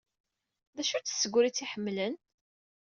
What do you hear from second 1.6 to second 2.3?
ay ḥemmlen?